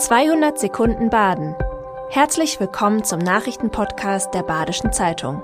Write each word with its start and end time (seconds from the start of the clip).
200 0.00 0.58
Sekunden 0.58 1.10
Baden. 1.10 1.54
Herzlich 2.08 2.58
willkommen 2.58 3.04
zum 3.04 3.18
Nachrichtenpodcast 3.18 4.32
der 4.32 4.42
Badischen 4.42 4.94
Zeitung. 4.94 5.42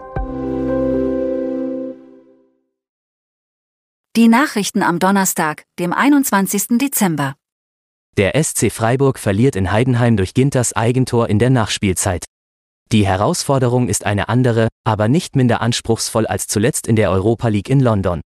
Die 4.17 4.29
Nachrichten 4.29 4.83
am 4.83 4.99
Donnerstag, 4.99 5.65
dem 5.79 5.93
21. 5.93 6.79
Dezember. 6.79 7.35
Der 8.17 8.43
SC 8.43 8.73
Freiburg 8.73 9.19
verliert 9.19 9.57
in 9.57 9.73
Heidenheim 9.73 10.17
durch 10.17 10.33
Ginters 10.33 10.73
Eigentor 10.73 11.29
in 11.29 11.39
der 11.39 11.51
Nachspielzeit. 11.51 12.25
Die 12.93 13.07
Herausforderung 13.07 13.89
ist 13.89 14.07
eine 14.07 14.31
andere, 14.31 14.69
aber 14.85 15.09
nicht 15.09 15.37
minder 15.37 15.61
anspruchsvoll 15.61 16.27
als 16.27 16.47
zuletzt 16.47 16.87
in 16.87 16.97
der 16.97 17.11
Europa 17.11 17.49
League 17.49 17.69
in 17.69 17.81
London. 17.81 18.23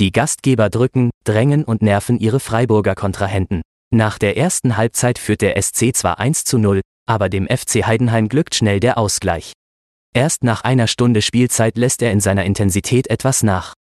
Die 0.00 0.10
Gastgeber 0.10 0.68
drücken, 0.68 1.10
drängen 1.22 1.62
und 1.62 1.80
nerven 1.80 2.18
ihre 2.18 2.40
Freiburger 2.40 2.96
Kontrahenten. 2.96 3.62
Nach 3.92 4.18
der 4.18 4.36
ersten 4.36 4.76
Halbzeit 4.76 5.18
führt 5.18 5.40
der 5.40 5.60
SC 5.60 5.94
zwar 5.94 6.20
1 6.20 6.44
zu 6.44 6.58
0, 6.58 6.80
aber 7.06 7.28
dem 7.28 7.48
FC 7.48 7.84
Heidenheim 7.84 8.28
glückt 8.28 8.54
schnell 8.54 8.78
der 8.78 8.98
Ausgleich. 8.98 9.52
Erst 10.14 10.44
nach 10.44 10.62
einer 10.62 10.86
Stunde 10.86 11.22
Spielzeit 11.22 11.76
lässt 11.76 12.00
er 12.00 12.12
in 12.12 12.20
seiner 12.20 12.44
Intensität 12.44 13.08
etwas 13.08 13.42
nach. 13.42 13.74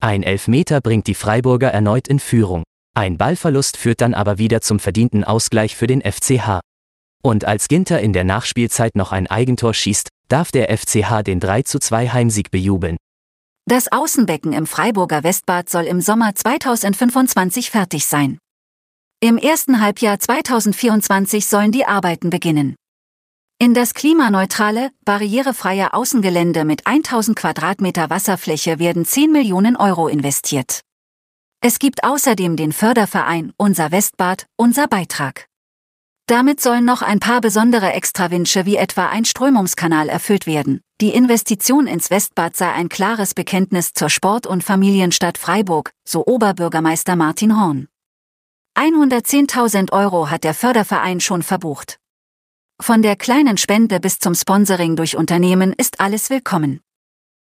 Ein 0.00 0.22
Elfmeter 0.22 0.80
bringt 0.80 1.08
die 1.08 1.14
Freiburger 1.14 1.70
erneut 1.70 2.06
in 2.06 2.20
Führung. 2.20 2.62
Ein 2.94 3.18
Ballverlust 3.18 3.76
führt 3.76 4.00
dann 4.00 4.14
aber 4.14 4.38
wieder 4.38 4.60
zum 4.60 4.78
verdienten 4.78 5.24
Ausgleich 5.24 5.74
für 5.74 5.88
den 5.88 6.02
FCH. 6.02 6.60
Und 7.22 7.44
als 7.44 7.66
Ginter 7.66 8.00
in 8.00 8.12
der 8.12 8.24
Nachspielzeit 8.24 8.94
noch 8.94 9.10
ein 9.10 9.26
Eigentor 9.26 9.74
schießt, 9.74 10.08
darf 10.28 10.52
der 10.52 10.76
FCH 10.76 11.22
den 11.24 11.40
3 11.40 11.62
zu 11.62 11.80
2 11.80 12.10
Heimsieg 12.10 12.52
bejubeln. 12.52 12.96
Das 13.66 13.90
Außenbecken 13.90 14.52
im 14.52 14.66
Freiburger 14.66 15.24
Westbad 15.24 15.68
soll 15.68 15.84
im 15.84 16.00
Sommer 16.00 16.34
2025 16.34 17.70
fertig 17.70 18.06
sein. 18.06 18.38
Im 19.20 19.36
ersten 19.36 19.80
Halbjahr 19.80 20.20
2024 20.20 21.44
sollen 21.44 21.72
die 21.72 21.84
Arbeiten 21.84 22.30
beginnen. 22.30 22.76
In 23.58 23.74
das 23.74 23.92
klimaneutrale, 23.92 24.92
barrierefreie 25.04 25.92
Außengelände 25.92 26.64
mit 26.64 26.86
1000 26.86 27.36
Quadratmeter 27.36 28.10
Wasserfläche 28.10 28.78
werden 28.78 29.04
10 29.04 29.32
Millionen 29.32 29.74
Euro 29.74 30.06
investiert. 30.06 30.82
Es 31.60 31.80
gibt 31.80 32.04
außerdem 32.04 32.54
den 32.54 32.70
Förderverein 32.70 33.52
Unser 33.56 33.90
Westbad, 33.90 34.46
unser 34.56 34.86
Beitrag. 34.86 35.48
Damit 36.26 36.60
sollen 36.60 36.84
noch 36.84 37.02
ein 37.02 37.18
paar 37.18 37.40
besondere 37.40 37.92
Extrawünsche 37.94 38.66
wie 38.66 38.76
etwa 38.76 39.08
ein 39.08 39.24
Strömungskanal 39.24 40.08
erfüllt 40.08 40.46
werden. 40.46 40.80
Die 41.00 41.10
Investition 41.10 41.88
ins 41.88 42.10
Westbad 42.10 42.54
sei 42.54 42.70
ein 42.70 42.88
klares 42.88 43.34
Bekenntnis 43.34 43.94
zur 43.94 44.10
Sport- 44.10 44.46
und 44.46 44.62
Familienstadt 44.62 45.38
Freiburg, 45.38 45.90
so 46.06 46.24
Oberbürgermeister 46.24 47.16
Martin 47.16 47.60
Horn. 47.60 47.88
110.000 48.78 49.90
Euro 49.90 50.30
hat 50.30 50.44
der 50.44 50.54
Förderverein 50.54 51.18
schon 51.18 51.42
verbucht. 51.42 51.98
Von 52.80 53.02
der 53.02 53.16
kleinen 53.16 53.56
Spende 53.56 53.98
bis 53.98 54.20
zum 54.20 54.36
Sponsoring 54.36 54.94
durch 54.94 55.16
Unternehmen 55.16 55.72
ist 55.72 55.98
alles 55.98 56.30
willkommen. 56.30 56.78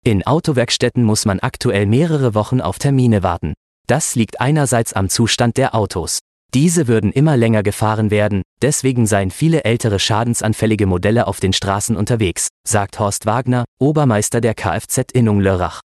In 0.04 0.24
Autowerkstätten 0.24 1.02
muss 1.02 1.24
man 1.24 1.40
aktuell 1.40 1.86
mehrere 1.86 2.36
Wochen 2.36 2.60
auf 2.60 2.78
Termine 2.78 3.24
warten. 3.24 3.54
Das 3.88 4.14
liegt 4.14 4.40
einerseits 4.40 4.92
am 4.92 5.08
Zustand 5.08 5.56
der 5.56 5.74
Autos. 5.74 6.20
Diese 6.54 6.86
würden 6.86 7.10
immer 7.10 7.36
länger 7.36 7.64
gefahren 7.64 8.12
werden, 8.12 8.42
deswegen 8.62 9.08
seien 9.08 9.32
viele 9.32 9.64
ältere 9.64 9.98
schadensanfällige 9.98 10.86
Modelle 10.86 11.26
auf 11.26 11.40
den 11.40 11.52
Straßen 11.52 11.96
unterwegs, 11.96 12.46
sagt 12.64 13.00
Horst 13.00 13.26
Wagner, 13.26 13.64
Obermeister 13.80 14.40
der 14.40 14.54
Kfz-Innung 14.54 15.40
Lörrach. 15.40 15.80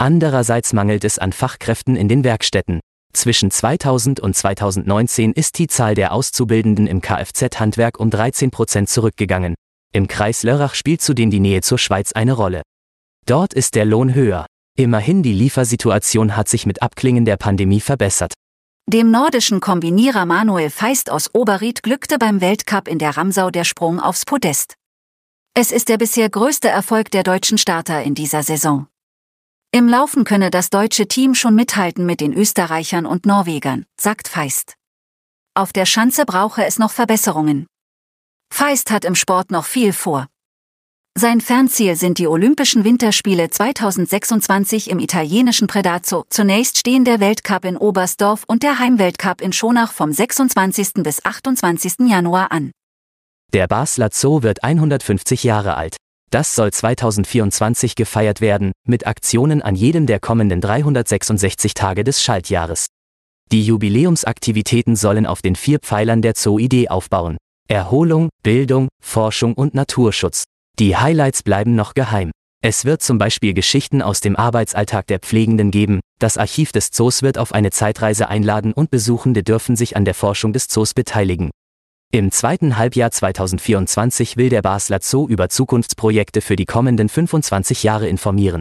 Andererseits 0.00 0.72
mangelt 0.72 1.04
es 1.04 1.20
an 1.20 1.32
Fachkräften 1.32 1.94
in 1.94 2.08
den 2.08 2.24
Werkstätten. 2.24 2.80
Zwischen 3.12 3.50
2000 3.50 4.20
und 4.20 4.34
2019 4.34 5.32
ist 5.32 5.58
die 5.58 5.66
Zahl 5.66 5.94
der 5.94 6.12
Auszubildenden 6.12 6.86
im 6.86 7.00
Kfz-Handwerk 7.00 8.00
um 8.00 8.10
13 8.10 8.50
Prozent 8.50 8.88
zurückgegangen. 8.88 9.54
Im 9.92 10.08
Kreis 10.08 10.42
Lörrach 10.42 10.74
spielt 10.74 11.02
zudem 11.02 11.30
die 11.30 11.40
Nähe 11.40 11.60
zur 11.60 11.78
Schweiz 11.78 12.12
eine 12.12 12.32
Rolle. 12.32 12.62
Dort 13.26 13.52
ist 13.52 13.74
der 13.74 13.84
Lohn 13.84 14.14
höher. 14.14 14.46
Immerhin 14.76 15.22
die 15.22 15.34
Liefersituation 15.34 16.34
hat 16.36 16.48
sich 16.48 16.64
mit 16.64 16.80
Abklingen 16.80 17.26
der 17.26 17.36
Pandemie 17.36 17.80
verbessert. 17.80 18.32
Dem 18.86 19.10
nordischen 19.10 19.60
Kombinierer 19.60 20.26
Manuel 20.26 20.70
Feist 20.70 21.10
aus 21.10 21.30
Oberried 21.34 21.82
glückte 21.82 22.18
beim 22.18 22.40
Weltcup 22.40 22.88
in 22.88 22.98
der 22.98 23.16
Ramsau 23.16 23.50
der 23.50 23.64
Sprung 23.64 24.00
aufs 24.00 24.24
Podest. 24.24 24.74
Es 25.54 25.70
ist 25.70 25.90
der 25.90 25.98
bisher 25.98 26.30
größte 26.30 26.68
Erfolg 26.68 27.10
der 27.10 27.22
deutschen 27.22 27.58
Starter 27.58 28.02
in 28.02 28.14
dieser 28.14 28.42
Saison. 28.42 28.86
Im 29.74 29.88
Laufen 29.88 30.24
könne 30.24 30.50
das 30.50 30.68
deutsche 30.68 31.08
Team 31.08 31.34
schon 31.34 31.54
mithalten 31.54 32.04
mit 32.04 32.20
den 32.20 32.34
Österreichern 32.34 33.06
und 33.06 33.24
Norwegern, 33.24 33.86
sagt 33.98 34.28
Feist. 34.28 34.74
Auf 35.54 35.72
der 35.72 35.86
Schanze 35.86 36.26
brauche 36.26 36.62
es 36.66 36.78
noch 36.78 36.90
Verbesserungen. 36.90 37.66
Feist 38.52 38.90
hat 38.90 39.06
im 39.06 39.14
Sport 39.14 39.50
noch 39.50 39.64
viel 39.64 39.94
vor. 39.94 40.26
Sein 41.18 41.40
Fernziel 41.40 41.96
sind 41.96 42.18
die 42.18 42.26
Olympischen 42.26 42.84
Winterspiele 42.84 43.48
2026 43.48 44.90
im 44.90 44.98
italienischen 44.98 45.68
Predazzo. 45.68 46.26
Zunächst 46.28 46.76
stehen 46.76 47.06
der 47.06 47.18
Weltcup 47.20 47.64
in 47.64 47.78
Oberstdorf 47.78 48.44
und 48.46 48.62
der 48.62 48.78
Heimweltcup 48.78 49.40
in 49.40 49.54
Schonach 49.54 49.92
vom 49.94 50.12
26. 50.12 51.02
bis 51.02 51.24
28. 51.24 52.10
Januar 52.10 52.52
an. 52.52 52.72
Der 53.54 53.68
Basler 53.68 54.10
Zoo 54.12 54.42
wird 54.42 54.62
150 54.64 55.44
Jahre 55.44 55.78
alt. 55.78 55.96
Das 56.32 56.54
soll 56.54 56.72
2024 56.72 57.94
gefeiert 57.94 58.40
werden, 58.40 58.72
mit 58.88 59.06
Aktionen 59.06 59.60
an 59.60 59.74
jedem 59.74 60.06
der 60.06 60.18
kommenden 60.18 60.62
366 60.62 61.74
Tage 61.74 62.04
des 62.04 62.22
Schaltjahres. 62.22 62.86
Die 63.52 63.62
Jubiläumsaktivitäten 63.62 64.96
sollen 64.96 65.26
auf 65.26 65.42
den 65.42 65.56
vier 65.56 65.78
Pfeilern 65.78 66.22
der 66.22 66.32
Zoo-Idee 66.34 66.88
aufbauen. 66.88 67.36
Erholung, 67.68 68.30
Bildung, 68.42 68.88
Forschung 69.04 69.52
und 69.52 69.74
Naturschutz. 69.74 70.44
Die 70.78 70.96
Highlights 70.96 71.42
bleiben 71.42 71.74
noch 71.74 71.92
geheim. 71.92 72.30
Es 72.64 72.86
wird 72.86 73.02
zum 73.02 73.18
Beispiel 73.18 73.52
Geschichten 73.52 74.00
aus 74.00 74.20
dem 74.20 74.34
Arbeitsalltag 74.34 75.08
der 75.08 75.18
Pflegenden 75.18 75.70
geben, 75.70 76.00
das 76.18 76.38
Archiv 76.38 76.72
des 76.72 76.92
Zoos 76.92 77.20
wird 77.22 77.36
auf 77.36 77.52
eine 77.52 77.72
Zeitreise 77.72 78.28
einladen 78.28 78.72
und 78.72 78.90
Besuchende 78.90 79.42
dürfen 79.42 79.76
sich 79.76 79.96
an 79.96 80.06
der 80.06 80.14
Forschung 80.14 80.54
des 80.54 80.68
Zoos 80.68 80.94
beteiligen. 80.94 81.50
Im 82.14 82.30
zweiten 82.30 82.76
Halbjahr 82.76 83.10
2024 83.10 84.36
will 84.36 84.50
der 84.50 84.60
Basler 84.60 84.98
Zoo 85.00 85.26
über 85.26 85.48
Zukunftsprojekte 85.48 86.42
für 86.42 86.56
die 86.56 86.66
kommenden 86.66 87.08
25 87.08 87.84
Jahre 87.84 88.06
informieren. 88.06 88.60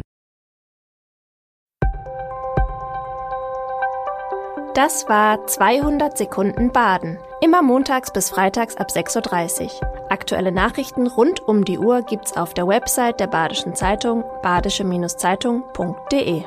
Das 4.74 5.10
war 5.10 5.46
200 5.48 6.18
Sekunden 6.18 6.72
Baden. 6.72 7.18
Immer 7.42 7.62
montags 7.62 8.14
bis 8.14 8.30
freitags 8.30 8.78
ab 8.78 8.88
6.30 8.90 9.66
Uhr. 9.66 9.72
Aktuelle 10.10 10.54
Nachrichten 10.54 11.08
rund 11.08 11.42
um 11.42 11.66
die 11.66 11.78
Uhr 11.78 12.04
gibt's 12.04 12.38
auf 12.38 12.54
der 12.54 12.70
Website 12.70 13.20
der 13.20 13.28
Badischen 13.28 13.76
Zeitung 13.76 14.24
badische-zeitung.de. 14.44 16.46